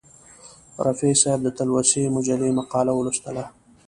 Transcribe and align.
رفیع 0.85 1.13
صاحب 1.21 1.39
د 1.43 1.49
تلوسې 1.57 2.03
مجلې 2.15 2.49
مقاله 2.59 2.91
ولوستله. 2.95 3.45